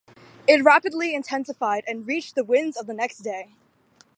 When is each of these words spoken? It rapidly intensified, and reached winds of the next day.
It 0.47 0.63
rapidly 0.63 1.13
intensified, 1.13 1.83
and 1.85 2.07
reached 2.07 2.33
winds 2.35 2.75
of 2.75 2.87
the 2.87 2.93
next 2.95 3.19
day. 3.19 3.53